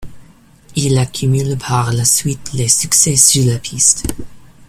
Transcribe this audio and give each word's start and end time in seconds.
Il 0.75 0.97
accumule 0.97 1.59
par 1.59 1.93
la 1.93 2.05
suite 2.05 2.53
les 2.55 2.67
succès 2.69 3.15
sur 3.15 3.45
la 3.45 3.59
piste. 3.59 4.07